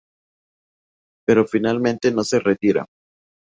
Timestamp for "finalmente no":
1.45-2.23